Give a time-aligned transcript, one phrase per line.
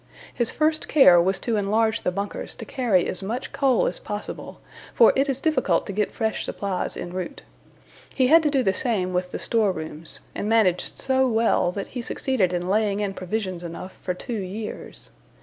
[0.33, 4.59] His first care was to enlarge the bunkers to carry as much coal as possible,
[4.95, 7.43] for it is difficult to get fresh supplies en route.
[8.15, 11.89] He had to do the same with the store rooms, and managed so well that
[11.89, 15.11] he succeeded in laying in provisions enough for two years.